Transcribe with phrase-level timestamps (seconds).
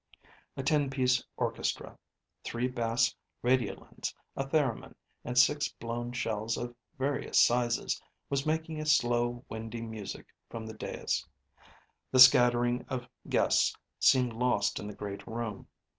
[0.57, 1.95] A ten piece orchestra
[2.43, 3.13] three bass
[3.43, 9.81] radiolins, a theremin, and six blown shells of various sizes was making a slow, windy
[9.83, 11.23] music from the dais.
[12.09, 15.67] The scattering of guests seemed lost in the great room.